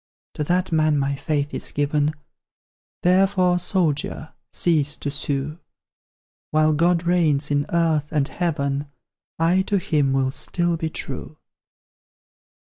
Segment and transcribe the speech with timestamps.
[0.33, 2.15] To that man my faith is given,
[3.03, 5.59] Therefore, soldier, cease to sue;
[6.49, 8.87] While God reigns in earth and heaven,
[9.37, 11.37] I to him will still be true!